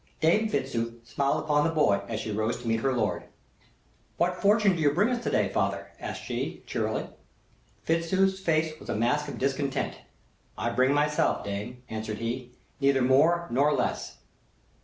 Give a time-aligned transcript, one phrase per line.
[0.19, 3.25] Dame Fitzooth smiled upon the boy as she rose to meet her lord.
[4.17, 7.05] "What fortune do you bring us to day, father?" asked she, cheerily.
[7.85, 9.99] Fitzooth's face was a mask of discontent.
[10.57, 14.17] "I bring myself, dame," answered he, "neither more nor less."